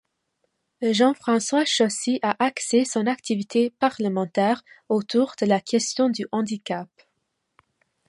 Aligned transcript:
Jean-François 0.81 1.63
Chossy 1.63 2.17
a 2.23 2.35
axé 2.43 2.85
son 2.85 3.05
activité 3.05 3.69
parlementaire 3.69 4.63
autour 4.89 5.33
de 5.39 5.45
la 5.45 5.61
question 5.61 6.09
du 6.09 6.25
handicap. 6.31 6.89